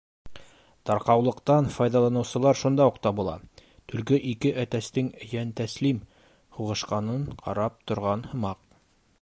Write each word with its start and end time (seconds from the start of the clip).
Тарҡаулыҡтан 0.89 1.67
файҙаланыусылар 1.75 2.59
шунда 2.61 2.87
уҡ 2.91 2.97
табыла: 3.05 3.35
төлкө 3.93 4.21
ике 4.31 4.55
әтәстең 4.65 5.13
йәнтәслим 5.29 6.03
һуғышҡанын 6.59 7.31
ҡарап 7.47 7.81
торған 7.93 8.27
һымаҡ. 8.35 8.65